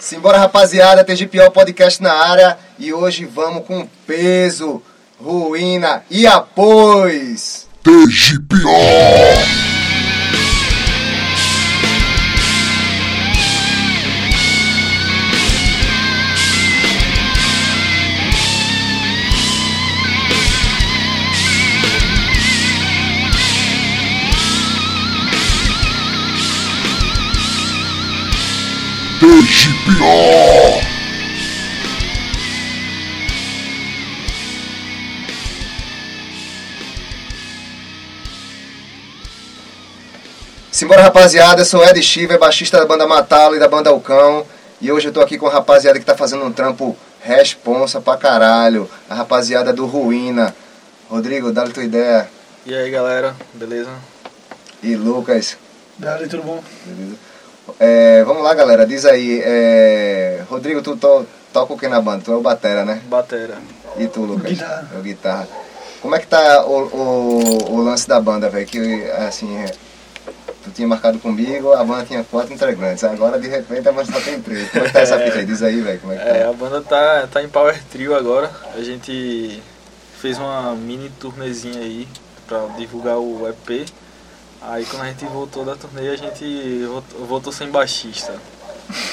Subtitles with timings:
[0.00, 4.82] Simbora, rapaziada, TGPO Podcast na área e hoje vamos com peso,
[5.22, 7.68] ruína e após.
[7.82, 9.69] TGPO.
[29.70, 30.80] TGPO.
[40.72, 44.44] Simbora, rapaziada, eu sou Ed Shiver, baixista da banda Matalo e da banda Alcão.
[44.80, 48.16] E hoje eu tô aqui com a rapaziada que tá fazendo um trampo responsa pra
[48.16, 48.90] caralho.
[49.08, 50.54] A rapaziada do Ruína.
[51.08, 52.28] Rodrigo, dá a tua ideia.
[52.66, 53.90] E aí galera, beleza?
[54.82, 55.56] E Lucas.
[55.96, 56.64] Dali, tudo bom?
[56.86, 57.29] Beleza?
[57.78, 58.86] É, vamos lá, galera.
[58.86, 59.40] Diz aí.
[59.44, 62.22] é, Rodrigo, tu to, toca o que na banda?
[62.24, 63.00] Tu é o Batera, né?
[63.06, 63.58] Batera.
[63.98, 64.50] E tu, Lucas?
[64.52, 64.90] Guitarra.
[64.94, 65.48] É o guitarra.
[66.00, 68.66] Como é que tá o, o, o lance da banda, velho?
[68.66, 69.66] Que assim, é,
[70.64, 73.04] tu tinha marcado comigo, a banda tinha quatro integrantes.
[73.04, 74.70] Agora de repente a banda só tem três.
[74.70, 75.44] Como é que tá essa fita aí?
[75.44, 76.00] Diz aí, velho.
[76.00, 76.48] Como é que É, tá?
[76.48, 78.50] a banda tá, tá em Power Trio agora.
[78.74, 79.62] A gente
[80.20, 82.08] fez uma mini turnezinha aí
[82.46, 83.86] pra divulgar o EP.
[84.62, 88.38] Aí quando a gente voltou da turnê, a gente voltou, voltou sem baixista.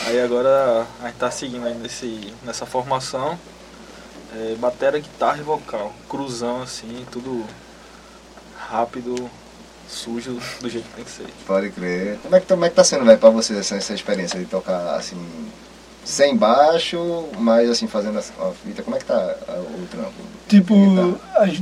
[0.06, 3.38] Aí agora a gente tá seguindo aí nesse, nessa formação.
[4.36, 5.94] É, batera, guitarra e vocal.
[6.10, 7.46] Cruzão assim, tudo
[8.58, 9.30] rápido,
[9.88, 11.28] sujo, do jeito que tem que ser.
[11.46, 12.20] Pode crer.
[12.22, 14.46] Como é que, como é que tá sendo, velho, pra você essa, essa experiência de
[14.46, 15.18] tocar assim,
[16.08, 18.22] sem baixo, mas assim, fazendo a,
[18.64, 18.82] fita?
[18.82, 20.12] Como é que tá o trampo?
[20.48, 21.18] Tipo, Guitarra.
[21.44, 21.62] as-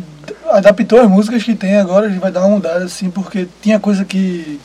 [0.58, 3.80] adaptou as músicas que tem agora, a gente vai dar uma mudada assim, porque tinha
[3.80, 4.60] coisa que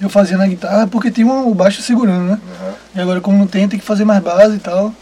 [0.00, 2.40] eu fazia na guitarra porque tinha um- o baixo segurando, né?
[2.62, 2.74] Aham.
[2.94, 4.94] E agora como não tem, tem que fazer mais base e tal.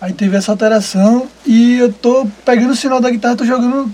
[0.00, 3.92] Aí teve essa alteração e eu tô pegando o sinal da guitarra, tô jogando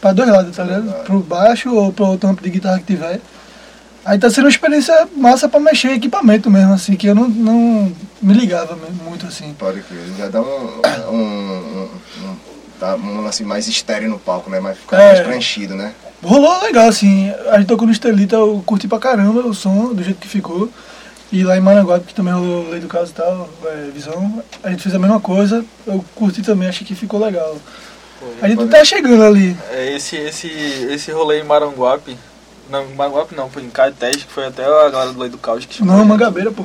[0.00, 1.04] pra dois lados, tá ligado?
[1.04, 3.20] Pro baixo ou pro outro amp de guitarra que tiver.
[4.06, 7.28] Aí tá sendo uma experiência massa pra mexer em equipamento mesmo, assim, que eu não,
[7.28, 9.52] não me ligava muito assim.
[9.58, 10.00] Pode crer.
[10.16, 10.80] Já dá um.
[11.10, 11.88] um, um,
[12.22, 12.36] um
[12.78, 14.60] tá um lance mais estéreo no palco, né?
[14.60, 15.06] Mais, fica É.
[15.14, 15.92] mais preenchido, né?
[16.22, 17.30] Rolou legal, assim.
[17.50, 20.70] A gente tocou no Estelita, eu curti pra caramba o som, do jeito que ficou.
[21.32, 24.70] E lá em Maranguape, que também rolou Lei do Caso e tal, é, Visão, a
[24.70, 25.64] gente fez a mesma coisa.
[25.84, 27.56] Eu curti também, achei que ficou legal.
[28.40, 29.56] A gente Pode- tá chegando ali.
[29.72, 32.16] É, esse, esse, esse rolê em Maranguape,
[32.70, 35.64] não, Maranguape não, foi em Caetés, que foi até a galera do Lei do Caos
[35.64, 36.04] que chamou a Não.
[36.04, 36.64] Mangabeira, pô.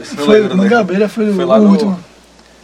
[0.00, 0.62] Esse não Foi, lembro, né?
[0.64, 2.04] Mangabeira foi, Foi o lá no- último.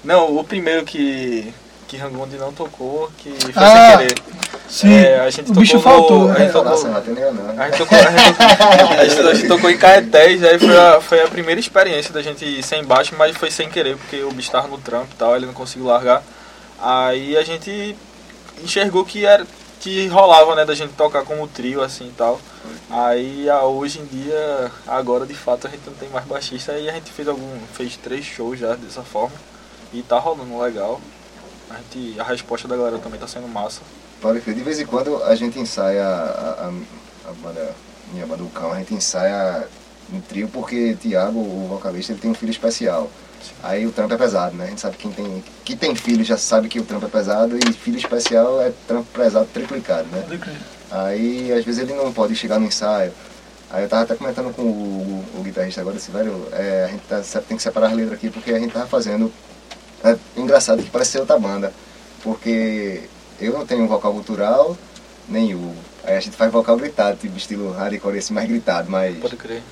[0.02, 1.54] Não, o primeiro que,
[1.86, 4.22] que Rangondi não tocou, que foi Ah, sem querer.
[4.68, 6.38] Sim, É, a gente o bicho tocou no- faltou, a né?
[6.40, 7.62] gente tocou- Nossa, não tem não.
[7.62, 8.42] A gente tocou, a gente,
[8.98, 12.20] a gente- a gente tocou em Caetés, aí foi a, foi a primeira experiência da
[12.22, 15.16] gente ir sem baixo, mas foi sem querer, porque o bicho tava no trampo e
[15.16, 16.22] tal, ele não conseguiu largar.
[16.80, 17.94] Aí a gente
[18.64, 19.46] enxergou que era
[19.82, 22.40] que rolava, né, da gente tocar como trio assim e tal.
[22.88, 26.88] Aí a- hoje em dia, agora de fato a gente não tem mais baixista, aí
[26.88, 29.34] a gente fez algum fez três shows já dessa forma
[29.92, 31.00] e tá rolando legal.
[31.68, 33.80] A gente a resposta da galera também tá sendo massa.
[34.20, 34.54] Crer.
[34.54, 36.72] De vez em quando a gente ensaia a, a,
[37.28, 37.74] a banda,
[38.12, 39.66] minha banda do cão, a gente ensaia
[40.12, 43.10] em trio porque Tiago, o vocalista, ele tem um filho especial.
[43.62, 44.64] Aí o trampo é pesado, né?
[44.64, 47.08] A gente sabe que quem tem, que tem filho já sabe que o trampo é
[47.08, 50.24] pesado e filho especial é trampo pesado triplicado, né?
[50.90, 53.12] Aí às vezes ele não pode chegar no ensaio.
[53.70, 56.88] Aí eu tava até comentando com o, o- o guitarrista agora, disse, velho, é, a
[56.88, 59.32] gente tá, tem que separar as letras aqui porque a gente tava fazendo.
[60.04, 61.72] É engraçado que parece ser outra banda.
[62.22, 63.02] Porque
[63.40, 64.76] eu não tenho vocal cultural,
[65.28, 65.72] nem o.
[66.04, 69.62] Aí a gente faz vocal gritado, tipo estilo hardcore assim, mais gritado, mas Pode crer.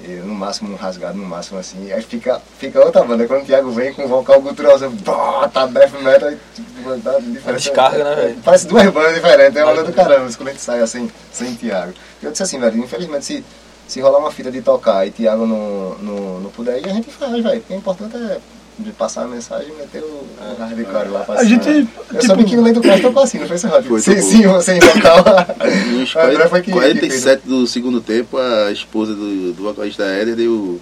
[0.00, 1.90] No máximo um rasgado, no máximo assim.
[1.92, 3.26] Aí fica, fica outra banda.
[3.26, 7.52] Quando o Thiago vem com vocal cultural, você bota death metal, aí, tipo, dá diferença.
[7.52, 8.38] descarga, né, velho?
[8.44, 11.54] Parece duas bandas diferentes, é uma banda do caramba, quando a gente sai assim, sem
[11.54, 11.92] Thiago.
[12.22, 13.44] Eu disse assim, velho, infelizmente se,
[13.88, 17.10] se rolar uma fita de tocar e Thiago não, não, não puder ir, a gente
[17.10, 17.58] faz, velho.
[17.58, 18.40] O que é importante é
[18.78, 22.44] de passar a mensagem e meter o, o hardcore lá pra A gente, Eu soube
[22.44, 23.68] que o tipo, Lento Crash tocou assim, não foi esse?
[23.68, 24.42] Foi, Sim, sim.
[24.44, 24.68] Nos
[26.14, 30.36] O André foi que- que 47 do segundo tempo, a esposa do, do vocalista Éder
[30.36, 30.78] deu,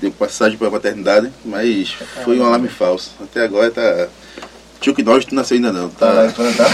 [0.00, 3.12] deu passagem para a maternidade, mas foi um alarme falso.
[3.22, 4.08] Até agora tá.
[4.82, 5.88] Chuck Norris não nasceu ainda não.
[5.88, 6.26] Tá
[6.56, 6.64] Tá.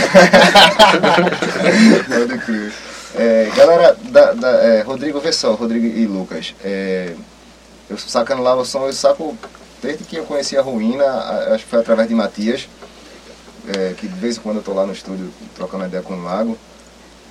[2.09, 2.73] Pode crer.
[3.15, 6.55] É, galera, da, da- é, Rodrigo, vê só, Rodrigo e Lucas.
[6.63, 7.13] É,
[7.89, 9.37] eu sacando lá o som, eu saco
[9.83, 11.05] desde que eu conheci a Ruína,
[11.55, 12.69] acho que foi através de Matias,
[13.69, 16.23] é, que de vez em quando eu tô lá no estúdio trocando ideia com o
[16.25, 16.57] Lago.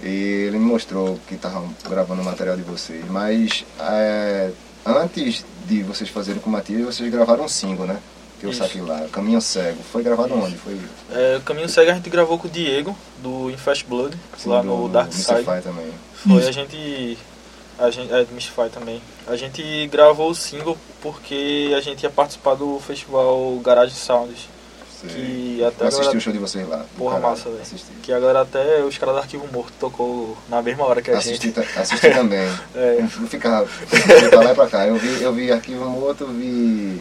[0.04, 0.08] E
[0.48, 3.04] ele me mostrou que estavam gravando o material de vocês.
[3.10, 4.52] Mas é,
[4.86, 7.98] antes de vocês fazerem com o Matias, vocês gravaram um single, né?
[8.40, 8.60] Que eu Isso.
[8.62, 9.82] saquei lá, Caminho Cego.
[9.92, 10.56] Foi gravado onde?
[10.58, 10.80] Foi
[11.12, 14.16] É, o Caminho Cego a gente gravou com o Diego, do Infest Blood,
[14.46, 15.44] lá do- no Dark Side.
[15.44, 16.50] Foi, Isso.
[16.50, 17.18] a gente.
[17.80, 18.12] A gente.
[18.14, 19.02] É, do Mystify também.
[19.28, 24.48] A gente gravou o single porque a gente ia participar do festival Garage Sounds.
[25.00, 25.10] Sei.
[25.12, 26.84] Que até Eu assisti agora- o show de vocês lá.
[26.98, 27.64] Porra, Caralho, massa, velho.
[28.02, 31.20] Que a galera até os caras do Arquivo Morto tocou na mesma hora que a
[31.20, 31.60] Assisti, gente.
[31.78, 32.40] assisti também.
[32.76, 32.98] É.
[33.02, 33.68] Não ficava
[34.32, 34.88] pra lá e pra cá.
[34.88, 37.00] Eu vi, eu vi Arquivo Morto, vi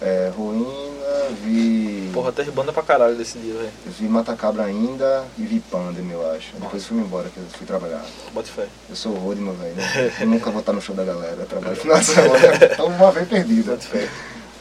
[0.00, 2.10] é, Ruína, vi.
[2.12, 3.70] Porra, teve banda pra caralho desse dia, velho.
[3.86, 6.54] Vi Matacabra ainda e vi Pandem, eu acho.
[6.54, 8.04] Depois fui embora, que eu fui trabalhar.
[8.32, 8.66] Bota fé.
[8.88, 9.74] Eu sou o Rode, meu velho.
[9.74, 10.12] né?
[10.20, 11.44] Eu nunca vou estar no show da galera.
[11.46, 12.38] Trabalho final de semana.
[12.72, 13.72] Então uma vez perdida.
[13.72, 14.08] Bota fé.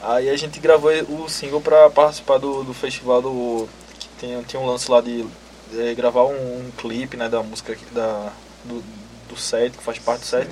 [0.01, 3.67] Aí a gente gravou o single pra participar do, do festival do.
[3.99, 5.25] Que tem, tinha um lance lá de
[5.73, 8.31] é, gravar um, um clipe, né, da música aqui, da,
[8.63, 8.83] do,
[9.27, 10.47] do set, que faz parte do set.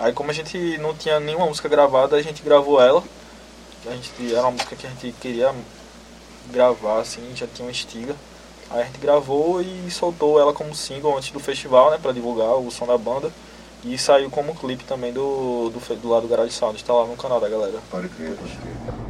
[0.00, 3.02] Aí como a gente não tinha nenhuma música gravada, a gente gravou ela.
[3.86, 5.54] A gente, era uma música que a gente queria
[6.50, 8.14] gravar, assim, já tinha uma estiga.
[8.70, 12.56] Aí a gente gravou e soltou ela como single antes do festival, né, pra divulgar
[12.56, 13.30] o som da banda.
[13.84, 17.16] E saiu como clipe também do, do, do lado do Garage Sound, tá lá no
[17.16, 17.78] canal da galera.
[17.90, 19.03] Pode crer, pode crer.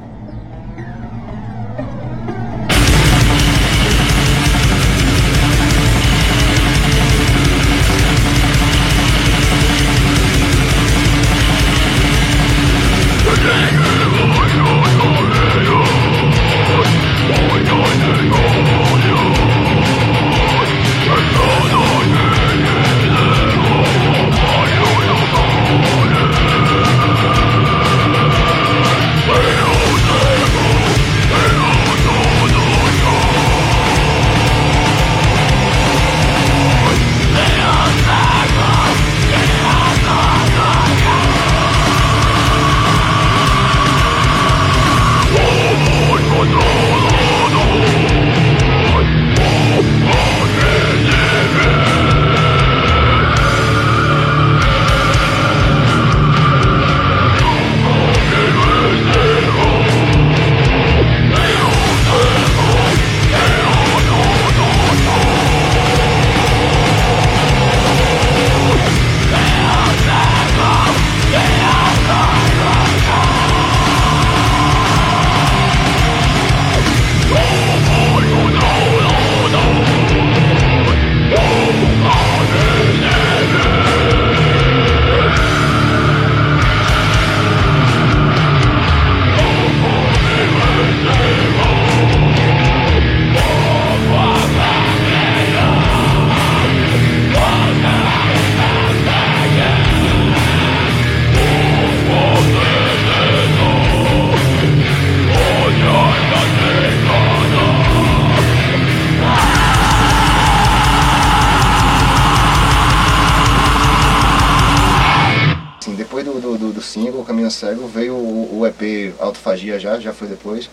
[116.25, 120.13] Depois do, do, do, do single, Caminho Cego, veio o, o EP Autofagia já, já
[120.13, 120.71] foi depois.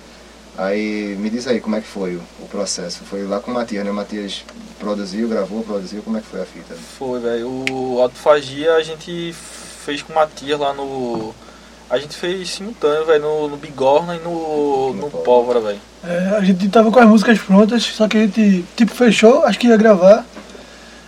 [0.57, 3.03] Aí me diz aí como é que foi o, o processo.
[3.03, 3.91] Foi lá com o Matias, né?
[3.91, 4.43] O Matias
[4.79, 6.75] produziu, gravou, produziu, como é que foi a fita?
[6.97, 7.47] Foi, velho.
[7.69, 9.33] O Autofagia a gente
[9.85, 11.33] fez com o Matias lá no.
[11.89, 15.23] A gente fez simultâneo, velho, no, no Bigorna e no, No no Pólvora.
[15.23, 15.79] Pólvora, velho.
[16.03, 19.59] É, a gente tava com as músicas prontas, só que a gente, tipo, fechou, acho
[19.59, 20.25] que ia gravar.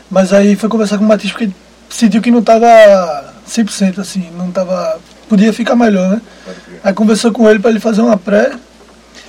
[0.09, 1.51] Mas aí foi conversar com o Matias porque
[1.89, 4.99] sentiu que não tava 100% assim, não tava.
[5.29, 6.21] Podia ficar melhor, né?
[6.83, 8.51] Aí conversou com ele pra ele fazer uma pré.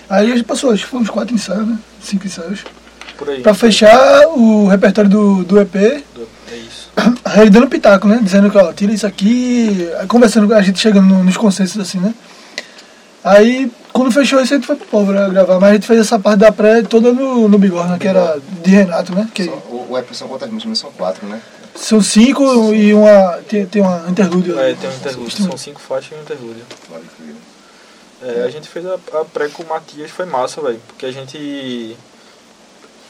[0.09, 1.78] Aí a gente passou, acho que foi uns quatro ensaios, né?
[2.02, 2.61] Cinco ensaios.
[3.16, 3.40] Por aí.
[3.40, 6.02] Pra fechar o repertório do, do EP, É
[6.56, 6.90] isso.
[7.25, 8.18] aí ele dando pitaco, né?
[8.23, 11.80] Dizendo que, ó, tira isso aqui, aí conversando com a gente, chegando no- nos consensos
[11.80, 12.12] assim, né?
[13.23, 16.00] Aí, quando fechou isso, a gente foi pro povo né, gravar, mas a gente fez
[16.00, 19.26] essa parte da pré toda no, no Bigorna, que era de Renato, né?
[19.33, 20.78] Que São- o, o EP são quantas músicas?
[20.78, 21.40] São quatro, né?
[21.74, 23.42] São cinco e uma.
[23.48, 24.58] Tem, tem uma interlúdio.
[24.58, 25.44] É, tem um interlúdio.
[25.44, 26.64] São cinco faixas e um interlúdio.
[28.22, 30.80] É, a gente fez a, a pré com o Matias, foi massa, velho.
[30.86, 31.96] Porque a gente.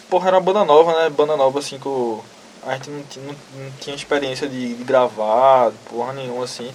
[0.09, 1.11] Porra, era uma banda nova, né?
[1.11, 1.88] Banda nova, assim, que
[2.66, 6.71] a gente não, não, não tinha experiência de, de gravar, porra nenhuma, assim.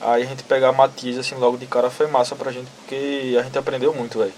[0.00, 3.42] Aí a gente pegar Matias, assim, logo de cara foi massa pra gente, porque a
[3.42, 4.32] gente aprendeu muito, velho.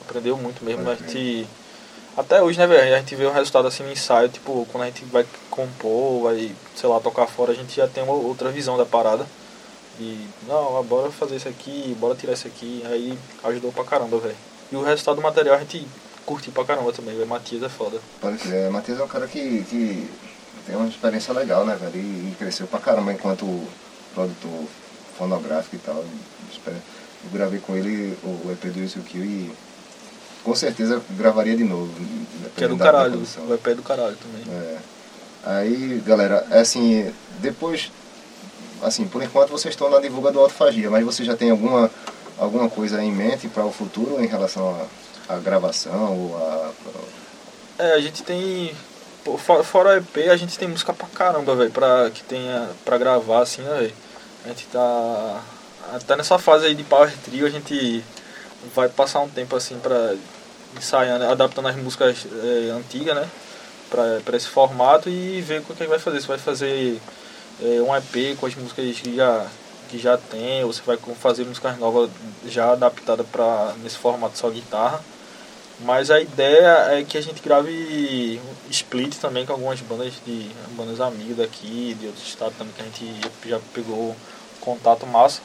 [0.00, 0.88] Aprendeu muito mesmo.
[0.88, 1.46] A gente.
[2.16, 2.94] Até hoje, né, velho?
[2.94, 6.54] A gente vê o resultado assim no ensaio, tipo, quando a gente vai compor, vai,
[6.76, 9.26] sei lá, tocar fora, a gente já tem uma outra visão da parada.
[9.98, 12.82] E, não, bora fazer isso aqui, bora tirar isso aqui.
[12.86, 14.36] Aí ajudou pra caramba, velho.
[14.70, 15.86] E o resultado do material a gente
[16.24, 17.26] curtiu pra caramba também, velho.
[17.28, 18.00] Matias é foda.
[18.20, 18.70] Pode crer.
[18.70, 20.08] Matheus é um cara que, que
[20.66, 21.96] tem uma experiência legal, né, velho?
[21.96, 23.44] E, e cresceu pra caramba enquanto
[24.14, 24.64] produtor.
[25.18, 25.96] fonográfica e tal.
[25.96, 29.52] Eu gravei com ele o EP do Yusu Kill e
[30.44, 31.92] com certeza gravaria de novo.
[32.56, 34.54] Que é do caralho, o EP é do caralho também.
[34.54, 34.78] É.
[35.44, 37.90] Aí, galera, é assim, depois,
[38.82, 41.90] assim, por enquanto vocês estão na divulga do Autofagia, mas você já tem alguma,
[42.38, 44.88] alguma coisa em mente para o futuro em relação
[45.28, 46.70] à gravação ou a...
[47.78, 48.72] É, a gente tem
[49.64, 53.42] fora o EP, a gente tem música pra caramba, velho, pra, que tenha pra gravar,
[53.42, 53.94] assim, né, velho.
[54.44, 55.42] A gente tá.
[55.92, 58.04] Até nessa fase aí de Power Trio, a gente
[58.74, 60.14] vai passar um tempo, assim, pra
[60.76, 63.28] ensaiando, adaptando as músicas é, antigas, né?
[63.90, 66.20] Pra esse formato e ver o que, é que vai fazer.
[66.20, 67.00] Se vai fazer
[67.62, 69.46] é, um EP com as músicas que já,
[69.88, 72.10] que já tem, ou você vai fazer músicas novas
[72.46, 75.00] já adaptadas pra, nesse formato só guitarra.
[75.80, 78.40] Mas a ideia é que a gente grave
[78.70, 82.84] split também com algumas bandas de bandas amigas daqui, de outros estados também que a
[82.84, 84.14] gente já pegou
[84.60, 85.40] contato massa.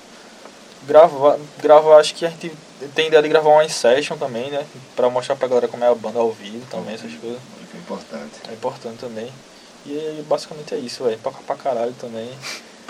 [0.87, 2.51] Gravar, grava, acho que a gente
[2.95, 4.65] tem ideia de gravar uma session também, né?
[4.95, 7.39] Pra mostrar pra galera como é a banda ao vivo também, essas coisas.
[7.73, 8.39] É importante.
[8.49, 9.31] É importante também.
[9.85, 11.17] E basicamente é isso, velho.
[11.19, 12.29] Pra, pra caralho também.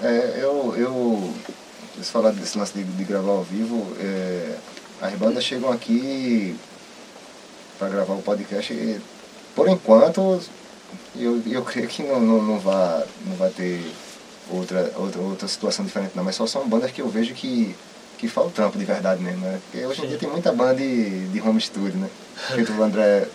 [0.01, 1.33] É, eu, eu.
[1.97, 4.55] Você falar desse lance de, de gravar ao vivo, é,
[5.01, 6.55] as bandas chegam aqui
[7.77, 8.73] para gravar o podcast.
[8.73, 9.01] E,
[9.55, 10.41] por enquanto,
[11.15, 13.83] eu, eu creio que não, não, não, vai, não vai ter
[14.49, 17.75] outra, outra, outra situação diferente não, mas só são bandas que eu vejo que,
[18.19, 19.59] que fala o trampo de verdade mesmo, né?
[19.63, 22.09] Porque hoje em dia tem muita banda de, de home studio, né?
[22.53, 23.27] Porque o André,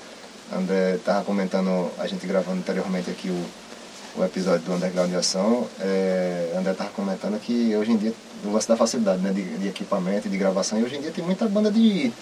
[0.52, 5.66] André tava comentando, a gente gravando anteriormente aqui o, o episódio do Underground de Ação,
[5.80, 8.12] é, André tava comentando que hoje em dia,
[8.44, 11.10] o lance da facilidade né, de, de equipamento e de gravação, e hoje em dia
[11.10, 12.12] tem muita banda de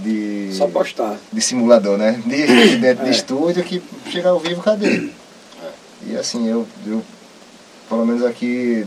[0.00, 0.50] de.
[0.52, 1.16] Só postar.
[1.32, 2.22] De simulador, né?
[2.24, 3.10] De, de dentro é.
[3.10, 5.10] de estúdio que chega ao vivo, cadê?
[5.62, 5.70] É.
[6.08, 7.02] E assim, eu, eu.
[7.88, 8.86] Pelo menos aqui.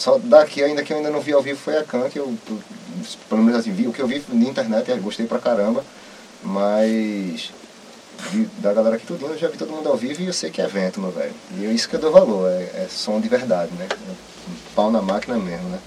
[0.00, 2.34] Só daqui ainda que eu ainda não vi ao vivo foi a Khan, que eu.
[3.28, 5.84] Pelo menos assim, vi o que eu vi na internet, gostei pra caramba.
[6.42, 7.50] Mas.
[8.32, 10.50] De, da galera aqui tudo eu já vi todo mundo ao vivo e eu sei
[10.50, 11.34] que é evento, meu velho.
[11.58, 13.86] E é isso que eu dou valor, é, é som de verdade, né?
[13.90, 14.14] É
[14.74, 15.78] pau na máquina mesmo, né?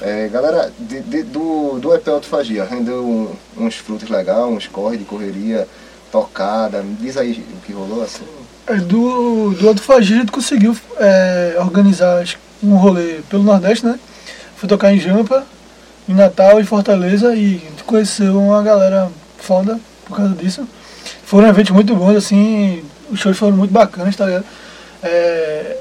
[0.00, 4.96] É, galera, de, de, do, do EP Autofagia, rendeu um, uns frutos legais, uns corre
[4.96, 5.68] de correria,
[6.10, 6.82] tocada.
[6.98, 8.24] Diz aí o que rolou assim.
[8.66, 12.22] É, do, do Autofagia a gente conseguiu é, organizar
[12.64, 13.98] um rolê pelo Nordeste, né?
[14.56, 15.44] Foi tocar em Jampa,
[16.08, 20.66] em Natal e Fortaleza e conheceu uma galera foda por causa disso.
[21.24, 24.44] Foram eventos muito bons, assim, os shows foram muito bacanas, tá ligado?
[25.02, 25.76] É,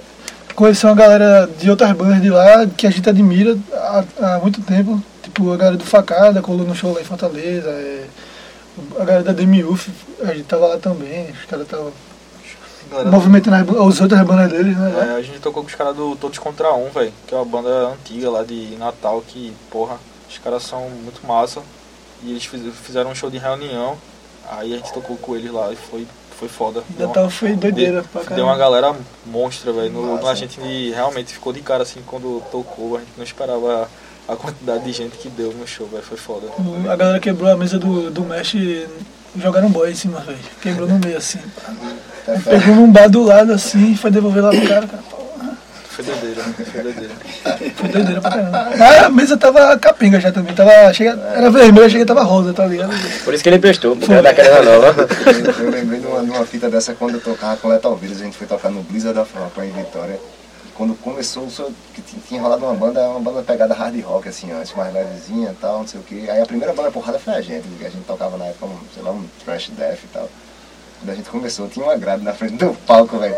[0.55, 4.61] conhecer uma galera de outras bandas de lá que a gente admira há, há muito
[4.61, 5.01] tempo.
[5.21, 7.69] Tipo, a galera do Facada colou no show lá em Fortaleza.
[7.69, 8.05] É,
[8.99, 9.89] a galera da Demiuf,
[10.21, 11.31] a gente tava lá também.
[11.31, 11.91] Os caras estavam
[13.11, 15.09] movimentando as, as outras bandas deles, né?
[15.09, 17.13] É, a gente tocou com os caras do Todos Contra Um, velho.
[17.27, 19.97] Que é uma banda antiga lá de Natal que, porra,
[20.29, 21.61] os caras são muito massa.
[22.23, 23.97] E eles fizeram um show de reunião.
[24.49, 26.83] Aí a gente tocou com eles lá e foi foi foda.
[26.97, 28.35] Natal foi doideira de, pra caramba.
[28.35, 28.95] Deu uma galera
[29.25, 30.27] monstra, velho.
[30.27, 30.59] A gente
[30.91, 33.89] realmente ficou de cara assim quando tocou, a gente não esperava
[34.27, 36.03] a quantidade de gente que deu no show, velho.
[36.03, 36.47] Foi foda.
[36.91, 38.87] A galera quebrou a mesa do, do Mesh e
[39.37, 40.39] jogaram boy em cima, velho.
[40.61, 41.39] Quebrou no meio assim.
[42.25, 45.03] Pegou num bar do lado assim e foi devolver lá pro cara, cara.
[45.93, 47.13] Foi doideira, foi doideira.
[47.75, 48.69] Foi doideira pra caramba.
[48.79, 50.55] Ah, a mesa tava capenga já também.
[50.55, 52.91] Tava, chega, era vermelha, chega tava rosa, tá ligado?
[53.23, 55.07] Por isso que ele prestou, porque era daquela nova.
[55.59, 58.21] Eu, lembrei de uma, de uma fita dessa quando eu tocava com Letal Vírus.
[58.21, 60.19] A gente foi tocar no Blizzard da Frapa em Vitória.
[60.73, 61.47] Quando começou,
[61.93, 65.61] que tinha rolado uma banda, uma banda pegada hard rock, assim, antes, mais levezinha e
[65.61, 66.27] tal, não sei o que.
[66.27, 69.03] Aí a primeira banda porrada foi a gente, a gente tocava na época, um, sei
[69.03, 70.27] lá, um trash death e tal.
[71.03, 73.35] Quando a gente começou, tinha uma grade na frente do palco, velho.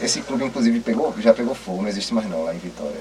[0.00, 2.94] Esse clube, inclusive, pegou, já pegou fogo, não existe mais não lá em Vitória.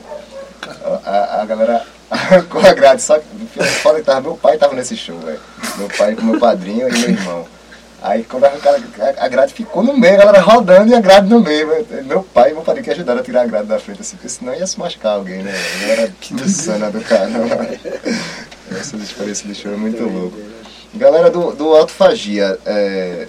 [1.05, 1.85] A, a, galera
[2.49, 5.39] com a grade, só que fora tava, meu pai tava nesse show, velho.
[5.77, 7.45] Meu pai com meu padrinho e meu irmão.
[8.01, 8.51] Aí quando a,
[9.19, 11.67] a, grade ficou no meio, a galera rodando e a grade no meio.
[11.67, 12.03] Véio.
[12.03, 14.29] Meu pai e meu padrinho que ajudaram a tirar a grade da frente, assim, porque
[14.29, 15.53] senão ia se machucar alguém, né?
[15.53, 17.67] A galera insana do caramba.
[18.79, 20.37] Essa experiência de show é muito louco.
[20.95, 23.27] Galera do, do Autofagia, é,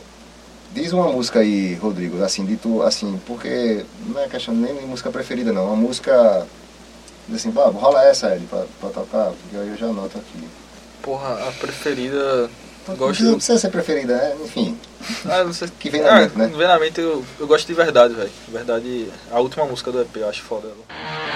[0.78, 5.10] Diz uma música aí, Rodrigo, assim, dito assim, porque não é questão nem de música
[5.10, 6.46] preferida não, uma música
[7.34, 10.48] assim, pá, rola essa, Ed, pra, pra tocar, porque aí eu já anoto aqui.
[11.02, 12.48] Porra, a preferida.
[12.96, 13.24] Gosto...
[13.24, 14.36] Não precisa ser preferida, né?
[14.44, 14.78] Enfim.
[15.26, 15.68] Ah, não sei.
[15.78, 16.46] Que vem na ah, mente, né?
[16.46, 18.30] Vem na mente, eu, eu gosto de verdade, velho.
[18.48, 20.68] Verdade, a última música do EP, eu acho foda.
[20.68, 21.27] Envolvida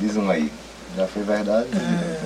[0.00, 0.50] Diz um aí.
[0.96, 1.68] Já foi verdade?
[1.74, 2.20] É,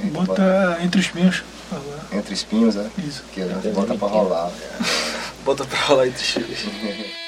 [0.00, 1.42] gente bota Bota entre os pinhos.
[1.70, 2.00] agora.
[2.12, 2.88] Entre espinhos, é?
[2.98, 3.24] Isso.
[3.34, 4.50] Que a gente bota pra rolar.
[5.44, 6.22] Bota pra rolar entre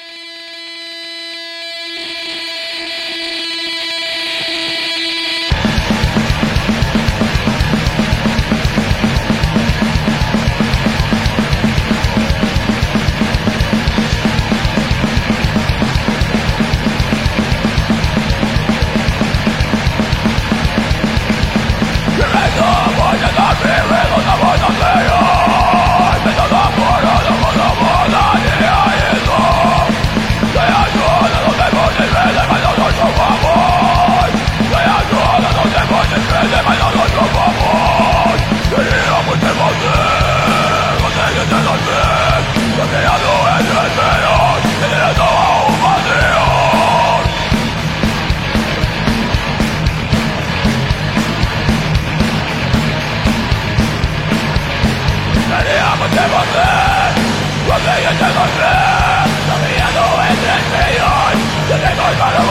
[58.39, 60.55] ¡No me hago entre
[61.69, 62.48] ¡Yo tengo el valor!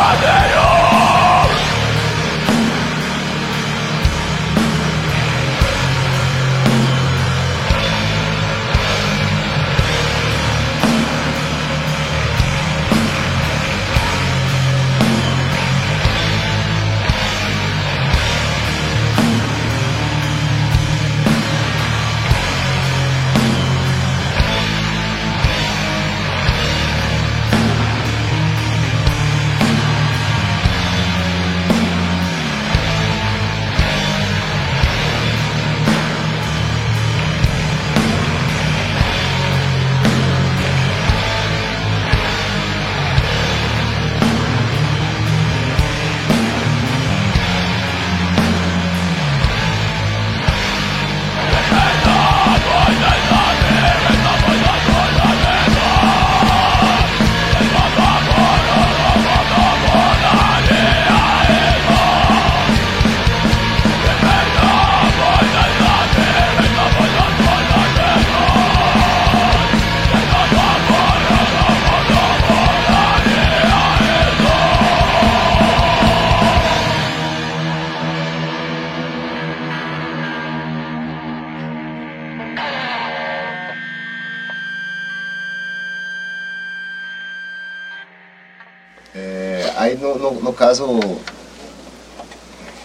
[90.69, 91.01] Caso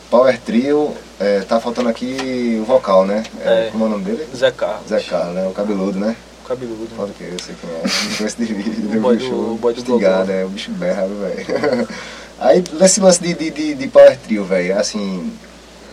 [0.10, 3.24] Power Trio, é, tá faltando aqui o vocal, né?
[3.41, 3.69] É, É.
[3.72, 4.26] Como é o nome dele?
[4.36, 4.88] Zé Carlos.
[4.88, 5.48] Zé Carlos, né?
[5.48, 6.15] O cabeludo, né?
[6.48, 6.88] Cabeludo.
[6.96, 7.24] Fala o que?
[7.24, 7.82] Eu sei quem é.
[8.10, 8.98] Não conheço de vídeo.
[8.98, 9.54] O boy do do- show.
[9.54, 10.39] o boy do Instigado, Gogó.
[10.39, 10.46] é.
[10.46, 11.88] O bicho berra, velho.
[12.39, 15.34] Aí, nesse lance de, de, de, de Power Trio, velho, assim...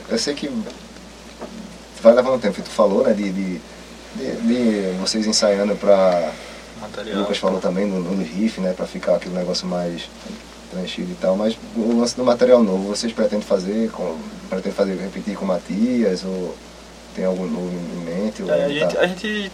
[0.08, 0.50] Eu sei que
[2.02, 3.12] vai levar um tempo, que tu falou, né?
[3.14, 3.60] De, de,
[4.16, 6.30] de, de vocês ensaiando pra...
[6.76, 7.20] O Material.
[7.20, 8.74] Lucas falou também no, no riff, né?
[8.76, 10.02] Pra ficar aquele negócio mais
[10.70, 11.36] preenchido e tal.
[11.36, 14.16] Mas o lance do material novo, vocês pretendem fazer, com,
[14.48, 16.24] pretendem fazer, repetir com o Matias?
[16.24, 16.54] Ou
[17.14, 18.42] tem algum novo em mente?
[18.42, 19.52] É, a, tá- gente, a gente,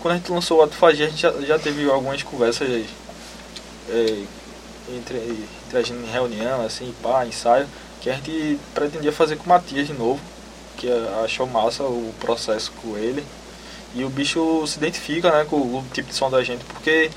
[0.00, 2.84] quando a gente lançou o Autofagia, a gente já, já teve algumas conversas
[3.90, 4.22] é,
[4.96, 5.18] entre,
[5.66, 7.66] entre a gente em reunião, assim, pá, ensaio,
[8.00, 10.20] que a gente pretendia fazer com o Matias de novo,
[10.76, 13.24] que é, achou massa o processo com ele.
[13.94, 17.10] E o bicho se identifica né, com o tipo de som da gente, porque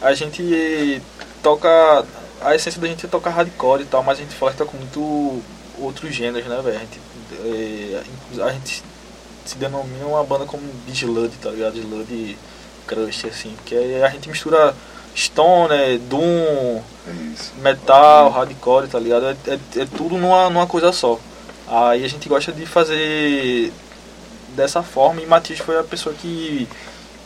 [0.00, 1.02] a gente
[1.42, 2.06] toca.
[2.40, 5.42] A essência da gente é tocar hardcore e tal, mas a gente flerta com muito
[5.78, 6.76] outros gêneros, né, velho?
[6.76, 7.00] A gente,
[7.44, 8.02] é,
[8.42, 8.82] a gente
[9.44, 11.76] se denomina uma banda como de Slud, tá ligado?
[11.78, 12.36] Slud
[12.86, 14.74] Crush, assim, porque a gente mistura
[15.16, 19.26] stoner, doom, É metal, hardcore, tá ligado?
[19.26, 21.18] É, é, é tudo numa, numa coisa só.
[21.66, 23.72] Aí a gente gosta de fazer
[24.54, 26.68] dessa forma e Matias foi a pessoa que.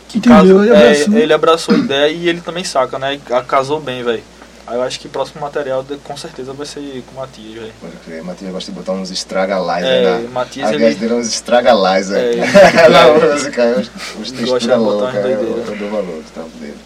[0.09, 1.15] que Entendeu, casou- ele é, abraçou.
[1.19, 3.21] ele abraçou a ideia e ele também saca, né?
[3.49, 4.23] Casou bem, velho.
[4.69, 7.55] Aí eu acho que o próximo material de- com certeza vai ser com o Matias,
[7.55, 7.73] velho.
[7.81, 10.29] Pode crer, Matias gosta de botar uns estragalais É, aí na.
[10.29, 12.39] Matias, a ele- dele é uns estragalais aí.
[12.39, 16.77] É, na música, Ele textura louca, é, eu, dou valor do trampo dele.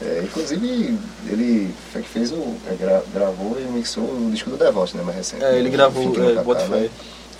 [0.00, 0.98] É, inclusive,
[1.28, 2.56] ele foi que fez o.
[2.70, 5.02] é, gra- gravou e mixou o disco do Devote, né?
[5.02, 5.44] Mais recente.
[5.44, 5.76] É, ele né?
[5.76, 6.88] gravou, é, Cacá, bota né?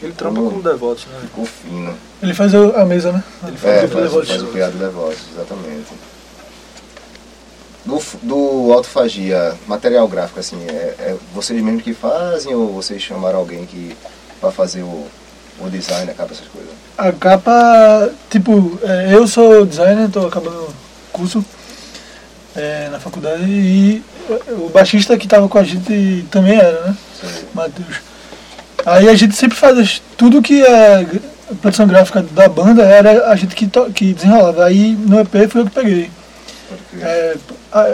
[0.02, 1.18] Ele trampa com o Devotos, né?
[1.22, 1.96] Ficou fino.
[2.22, 3.22] Ele faz a mesa, né?
[3.46, 5.86] Ele faz É, o faz, faz o piado Devote, exatamente.
[7.84, 13.38] Do, do Autofagia, material gráfico, assim, é, é vocês mesmos que fazem ou vocês chamaram
[13.40, 13.96] alguém que
[14.40, 15.06] para fazer o,
[15.60, 16.70] o design, a capa, essas coisas?
[16.96, 20.74] A capa, tipo, é, eu sou designer, tô acabando o
[21.12, 21.44] curso
[22.54, 24.02] é, na faculdade e
[24.50, 26.96] o baixista que tava com a gente também era, né?
[27.52, 27.96] Matheus.
[28.86, 31.20] Aí a gente sempre faz tudo que é g-
[31.60, 34.64] produção gráfica da banda era a gente que, que desenrolava.
[34.66, 36.10] Aí no EP foi eu que peguei.
[37.00, 37.36] É,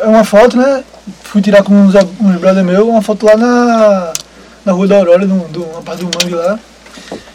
[0.03, 0.85] é uma foto, né?
[1.23, 4.13] Fui tirar com uns, uns brother meu, uma foto lá na,
[4.65, 6.59] na Rua da Aurora, num, do, uma parte do mangue lá.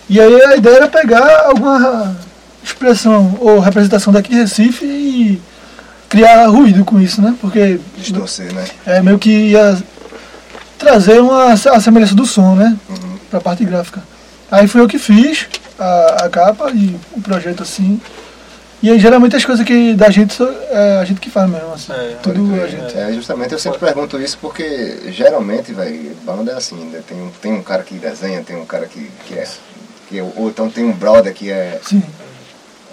[0.10, 2.16] E aí a ideia era pegar alguma
[2.64, 5.42] expressão ou representação daqui de Recife e
[6.10, 7.36] criar ruído com isso, né?
[7.42, 8.66] Porque Distorcer, né?
[8.86, 9.78] é meio que ia
[10.78, 12.78] trazer uma a semelhança do som, né?
[12.90, 13.18] Uhum.
[13.30, 14.04] Pra parte gráfica.
[14.52, 15.48] Aí fui eu que fiz
[15.80, 18.00] a, a capa e o projeto assim.
[18.84, 20.36] E aí geralmente as coisas que da gente
[20.70, 21.94] é a gente que faz mesmo, assim.
[21.94, 22.70] É, Tudo Pode a crer.
[22.70, 22.98] gente.
[22.98, 27.02] É, justamente eu sempre pergunto isso porque geralmente, velho, banda é assim, né?
[27.08, 29.48] tem, um, tem um cara que desenha, tem um cara que, que é.
[30.10, 32.04] Que é ou então tem um brother que é, Sim.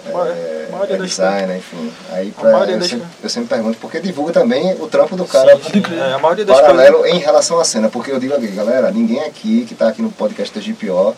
[0.07, 1.91] A maioria- é, a maioria é designer, enfim.
[2.11, 5.25] Aí A pra, maioria eu, sempre, eu sempre pergunto porque divulga também o trampo do
[5.25, 7.17] cara Sim, sim, é, a maioria das paralelo coisas.
[7.17, 7.89] em relação à cena.
[7.89, 11.15] Porque eu digo aqui, galera, ninguém aqui que tá aqui no podcast da GPO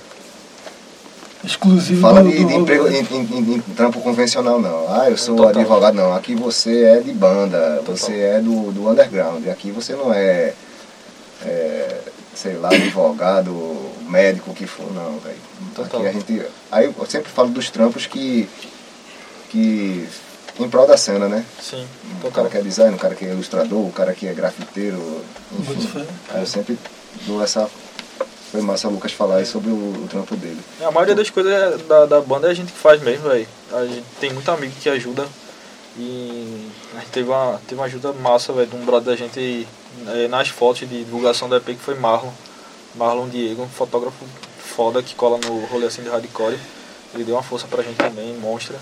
[1.44, 4.86] Exclusivo fala do, de, do de emprego em, em- em trampo convencional, não.
[4.90, 5.62] Ah, eu sou Total.
[5.62, 6.14] advogado, não.
[6.16, 9.46] Aqui você é de banda, você é do, do underground.
[9.50, 10.54] Aqui você não é,
[11.46, 12.00] é,
[12.34, 13.52] sei lá, advogado,
[14.08, 15.36] médico, o que for, não, velho.
[15.76, 16.00] Total.
[16.00, 16.42] Aqui a gente.
[16.72, 18.48] Aí eu sempre falo dos trampos que.
[19.50, 20.08] que
[20.60, 21.44] em prol da cena, né?
[21.60, 22.32] Sim, O total.
[22.32, 25.22] cara que é designer, o cara que é ilustrador, o cara que é grafiteiro,
[25.60, 26.06] enfim.
[26.30, 26.78] Aí eu sempre
[27.26, 27.68] dou essa.
[28.54, 30.62] Foi massa o Lucas falar aí sobre o, o trampo dele.
[30.80, 33.48] A maioria das coisas é da, da banda é a gente que faz mesmo, velho.
[33.72, 35.28] A gente tem muito amigo que ajuda.
[35.98, 39.68] E a gente teve uma, teve uma ajuda massa, velho, de um brother da gente
[40.06, 42.30] eh, nas fotos de divulgação do EP que foi Marlon.
[42.94, 44.24] Marlon Diego, um fotógrafo
[44.60, 46.60] foda que cola no rolê assim de hardcore.
[47.16, 48.78] Ele deu uma força pra gente também, monstra.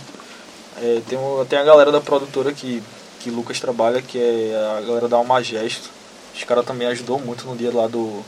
[0.82, 2.84] Eh, tem, tem a galera da produtora que,
[3.22, 5.90] que Lucas trabalha, que é a galera da Alma Gesto.
[6.36, 8.22] Os caras também ajudou muito no dia lá do,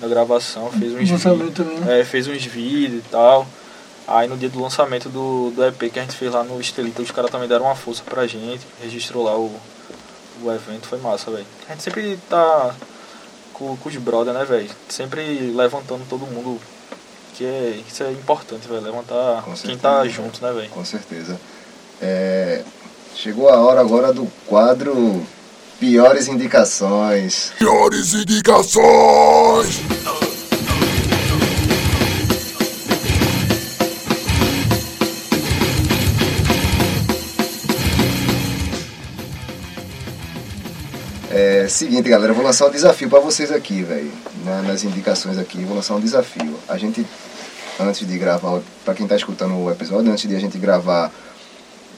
[0.00, 1.24] da gravação, fez uns vídeos.
[1.24, 2.00] Lançamento também, né?
[2.00, 3.46] É, fez uns vídeos e tal.
[4.06, 7.02] Aí no dia do lançamento do, do EP que a gente fez lá no Estelita,
[7.02, 9.54] os caras também deram uma força pra gente, registrou lá o,
[10.42, 11.46] o evento, foi massa, velho.
[11.68, 12.74] A gente sempre tá
[13.52, 14.70] com, com os brother, né, velho?
[14.88, 16.58] Sempre levantando todo mundo,
[17.34, 19.78] que é, isso é importante, velho, levantar Com quem certeza.
[19.82, 20.70] tá junto, né, velho?
[20.70, 21.38] Com certeza.
[22.00, 22.62] É,
[23.14, 25.22] chegou a hora agora do quadro
[25.78, 27.52] Piores Indicações.
[27.58, 29.80] Piores indicações!
[41.30, 44.10] É, seguinte, galera, eu vou lançar um desafio pra vocês aqui, velho.
[44.44, 46.58] Na- nas indicações aqui, eu vou lançar um desafio.
[46.66, 47.06] A gente,
[47.78, 51.12] antes de gravar, pra quem tá escutando o episódio, antes de a gente gravar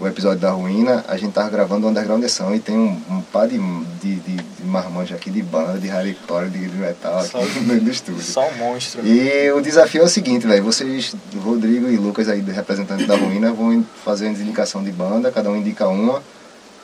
[0.00, 3.20] o episódio da Ruína, a gente tava gravando o Underground Edição e tem um, um
[3.20, 3.58] par de,
[4.00, 7.90] de, de, de marmanjos aqui de banda, de hardcore, de, metal aqui Só- no, no
[7.90, 8.22] estúdio.
[8.22, 9.06] Só um monstro.
[9.06, 10.64] E o desafio é o seguinte, velho.
[10.64, 15.50] Vocês, Rodrigo e Lucas aí, representantes da Ruína, vão fazer uma indicação de banda, cada
[15.50, 16.22] um indica uma.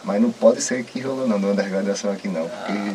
[0.05, 2.47] Mas não pode ser que rolou não, do Underground Ação aqui não.
[2.47, 2.93] Porque,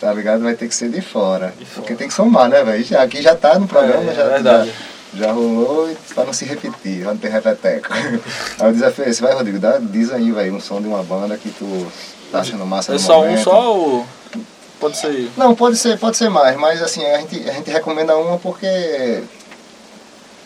[0.00, 0.42] tá ligado?
[0.44, 1.52] Vai ter que ser de fora.
[1.58, 1.80] De fora.
[1.82, 2.84] Porque tem que somar, né, velho?
[2.84, 4.66] Já, aqui já tá no programa, É, já, é já,
[5.16, 7.88] já rolou e pra não se repetir, pra não ter repeteco.
[8.60, 9.22] aí o desafio é esse.
[9.22, 11.86] Vai, Rodrigo, dá, diz aí, velho, um som de uma banda que tu
[12.30, 13.42] tá achando massa É no só um momento.
[13.44, 14.06] só ou
[14.80, 15.30] pode ser...
[15.36, 19.22] Não, pode ser, pode ser mais, mas assim, a gente, a gente recomenda uma porque.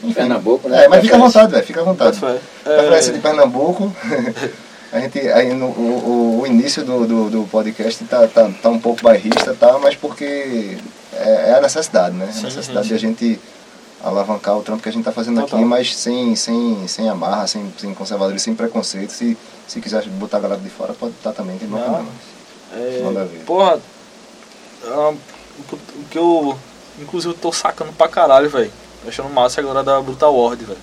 [0.02, 0.84] Enfim, Pernambuco, né?
[0.84, 2.18] É, mas fica à vontade, velho, fica à vontade.
[2.18, 2.42] Pode ser.
[2.64, 3.92] Preferência de É, Pernambuco.
[4.92, 8.68] a gente, aí no, o, o, o início do, do, do podcast tá, tá, tá
[8.70, 10.78] um pouco bairrista, tá, mas porque
[11.12, 12.28] é, é a necessidade, né?
[12.32, 13.40] Sim, a necessidade sim, de a gente
[14.02, 15.58] alavancar o trampo que a gente tá fazendo Total.
[15.58, 19.10] aqui, mas sem, sem, sem amarra, sem, sem conservadorismo, sem preconceito.
[19.12, 19.36] Se,
[19.68, 21.78] se quiser botar a galera de fora, pode estar também, tem Não.
[21.78, 22.08] problema.
[22.72, 23.40] É, Manda ver.
[23.44, 23.78] porra,
[24.84, 25.12] ah,
[25.58, 26.56] o que eu
[27.00, 28.70] inclusive tô sacando pra caralho, velho.
[29.06, 30.78] Achando massa agora da Brutal Ward, velho.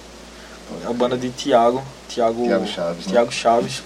[0.87, 3.11] A banda de Thiago, Thiago, Thiago Chaves, né?
[3.13, 3.83] Thiago Chaves,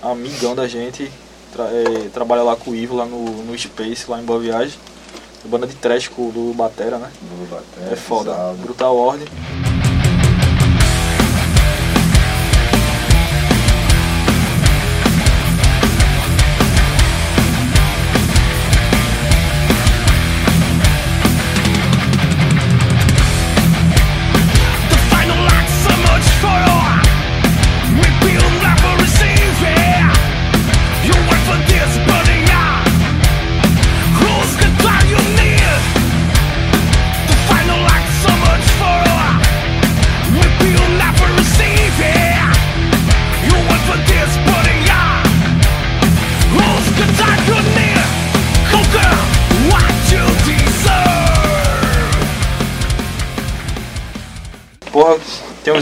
[0.00, 1.10] amigão da gente,
[1.52, 4.78] tra- é, trabalha lá com o Ivo lá no, no Space, lá em Boa Viagem.
[5.46, 7.10] Banda de trash com o do Batera, né?
[7.20, 8.34] Do Baté, É foda.
[8.34, 8.62] Salve.
[8.62, 9.24] Brutal Ward.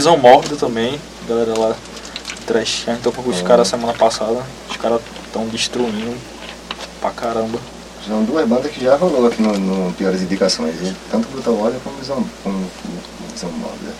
[0.05, 1.75] Visão Mórbida também, galera lá,
[2.45, 2.83] trash.
[2.85, 4.39] A gente tocou com os caras semana passada,
[4.69, 6.15] os caras estão destruindo
[7.01, 7.57] pra caramba.
[8.05, 10.75] São duas bandas que já rolou aqui no, no Piores Indicações,
[11.09, 12.67] tanto Brutal Order como Visão, como
[13.33, 13.95] Visão Mórbida.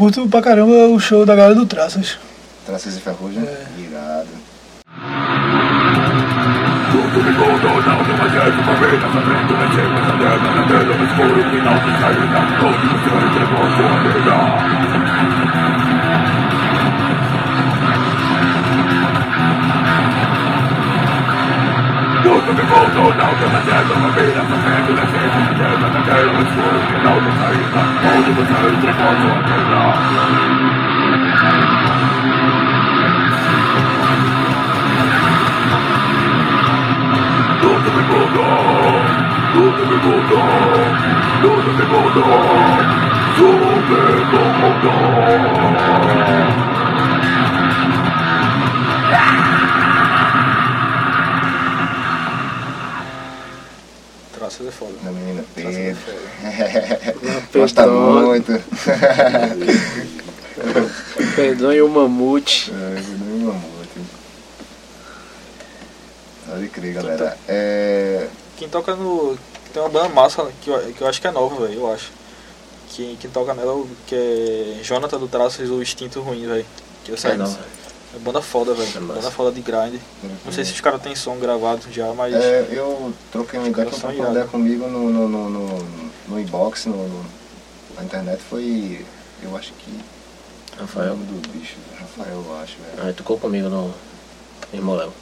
[0.00, 2.16] Curto pra caramba o show da galera do Traças.
[2.64, 3.42] Traças e Ferrugem?
[3.42, 3.66] É.
[3.78, 4.28] Irado.
[22.50, 24.92] But the cold cold now to the dead of my feet And the hand to
[24.98, 27.94] the feet the dead and the dead of the school And now the night And
[27.94, 30.60] the cold of the night And the cold of the night
[37.62, 37.94] Lord of
[41.70, 42.02] the the
[45.94, 46.69] the
[54.68, 56.00] é Pedro.
[56.00, 56.20] foda.
[57.54, 58.00] Gosta Pedro.
[58.00, 58.52] muito.
[61.36, 62.70] Perdão e o mamute.
[62.70, 64.00] É, uma muito.
[66.46, 67.36] Pode crer, galera.
[67.48, 69.36] É, Quem toca no.
[69.72, 72.10] Tem uma banda massa que eu, que eu acho que é nova, velho, eu acho.
[72.90, 76.66] Quem, quem toca nela é que é Jonathan do Traças o Instinto Ruim, velho.
[77.04, 77.30] Que eu sei.
[77.32, 77.56] É não.
[78.14, 78.90] É banda foda, velho.
[78.96, 80.00] É banda foda de grind.
[80.44, 82.34] Não sei se os caras têm som gravado já, mas.
[82.34, 84.50] é, eu troquei trocou uma ideia irados.
[84.50, 85.78] comigo no, no, no, no,
[86.28, 87.26] no inbox, no, no-
[87.96, 89.04] na internet foi.
[89.42, 89.92] Eu acho que.
[90.78, 91.14] Rafael.
[91.14, 93.10] do bicho, Rafael, eu acho, velho.
[93.10, 93.92] Ah, tocou comigo no.
[94.72, 95.12] Em Moléu.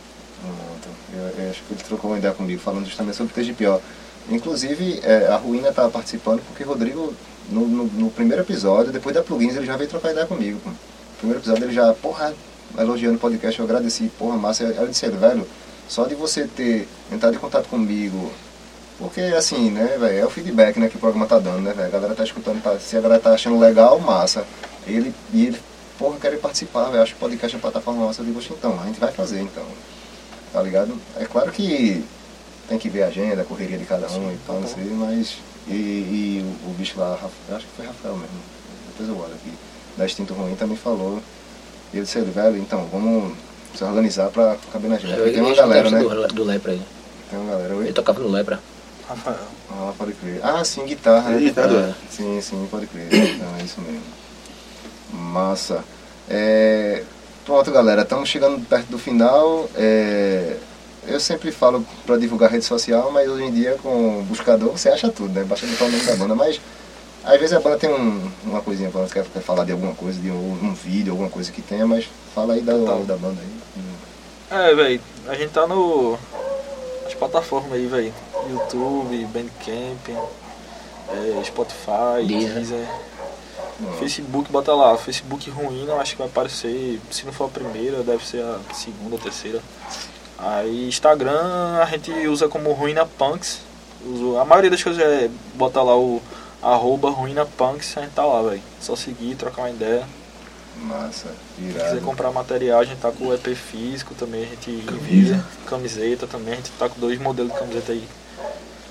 [0.40, 0.88] Pronto.
[1.14, 3.83] Eu, eu acho que ele trocou uma ideia comigo, falando justamente sobre o TGPO.
[4.31, 7.12] Inclusive, é, a Ruína tá participando porque Rodrigo,
[7.51, 10.61] no, no, no primeiro episódio, depois da plugins, ele já veio trocar ideia comigo.
[10.62, 10.70] Pô.
[10.70, 10.77] No
[11.18, 12.33] primeiro episódio ele já, porra,
[12.77, 14.65] elogiando o podcast, eu agradeci, porra, massa.
[14.65, 15.47] Aí eu disse, ele, velho,
[15.89, 18.33] só de você ter entrado em contato comigo,
[18.99, 21.89] porque assim, né, velho, é o feedback né, que o programa tá dando, né, velho?
[21.89, 24.45] A galera tá escutando, tá, se a galera tá achando legal, massa.
[24.87, 25.61] Ele, e ele,
[25.99, 28.21] porra, quero participar, velho, acho que o podcast é plataforma massa.
[28.23, 29.65] Eu digo, "Oxe, então, a gente vai fazer, então
[30.53, 30.95] tá ligado?
[31.17, 32.05] É claro que
[32.69, 35.39] tem que ver a agenda, a correria de cada um e tal, não sei, mas.
[35.67, 37.19] E, e o, o bicho lá,
[37.51, 38.41] acho que foi Rafael mesmo,
[38.89, 39.53] depois eu olho aqui,
[39.97, 41.21] da Instinto Ruim também falou.
[41.92, 43.33] E eu disse, ele, velho, então, vamos
[43.74, 45.14] se organizar pra caber na agenda.
[45.14, 46.01] Eu, Porque tem uma galera, né?
[46.01, 46.83] do, do Lepra aí.
[47.31, 47.92] Tem uma galera, Ele oi?
[47.92, 48.61] tocava no Lepra.
[49.09, 49.37] Rafael.
[49.70, 50.40] Ah, pode crer.
[50.42, 51.37] Ah, sim, guitarra, né?
[51.37, 51.68] É, guitarra.
[51.74, 53.09] É, Sim, sim, pode crer.
[53.37, 54.03] Então, é isso mesmo.
[55.12, 55.83] Massa.
[56.29, 57.03] É,
[57.46, 59.68] pronto, galera, estamos chegando perto do final.
[59.74, 60.57] É,
[61.07, 64.90] eu sempre falo para divulgar rede social, mas hoje em dia com o buscador você
[64.90, 65.44] acha tudo, né?
[65.44, 66.35] Basta botar o nome da banda.
[66.35, 66.61] Mas
[67.35, 70.19] às vezes a banda tem um- uma coisinha para quer, quer falar de alguma coisa,
[70.21, 73.59] de um, um vídeo, alguma coisa que tenha, mas fala aí da, da banda aí.
[74.51, 76.19] É, velho, a gente tá no.
[77.07, 78.12] As plataformas aí, velho.
[78.51, 80.09] YouTube, Bandcamp,
[81.11, 82.87] é, Spotify, Deezer.
[83.81, 83.93] Hum.
[83.99, 88.03] Facebook, bota lá, Facebook ruim, eu acho que vai aparecer, se não for a primeira,
[88.03, 89.61] deve ser a segunda ou terceira.
[90.38, 93.61] Aí Instagram a gente usa como Ruína Punks.
[94.41, 96.23] A maioria das coisas é bota lá o
[96.62, 98.62] arroba Ruína Punks, a gente tá lá, velho.
[98.81, 100.05] Só seguir, trocar uma ideia.
[100.83, 102.01] Massa, Quem quiser irado.
[102.03, 105.44] comprar material, a gente tá com o EP físico também, a gente envia.
[105.66, 108.09] Camiseta também, a gente tá com dois modelos de camiseta aí.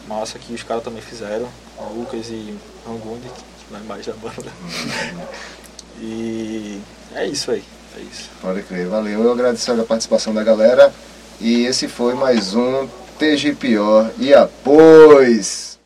[0.08, 1.48] Massa que os caras também fizeram.
[1.96, 4.52] Lucas e Rangundi, que não é mais da banda.
[6.00, 6.80] E
[7.16, 7.64] é isso aí.
[7.98, 8.30] É isso.
[8.42, 9.24] Pode crer, valeu.
[9.24, 10.94] Eu agradeço a participação da galera.
[11.40, 14.12] E esse foi mais um TG Pior.
[14.20, 15.78] E após!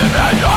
[0.00, 0.47] the